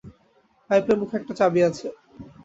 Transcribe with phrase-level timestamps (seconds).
[0.69, 1.87] পাইপের মুখে একটা চাবি আছে।